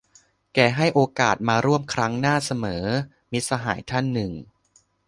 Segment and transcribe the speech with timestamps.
[0.53, 2.85] แกให้โอกาสมาร่วมครั้งหน้าเสมอ-
[3.31, 4.31] มิตรสหายท่านหนึ่ง